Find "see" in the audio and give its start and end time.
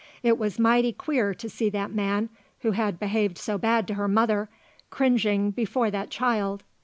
1.47-1.69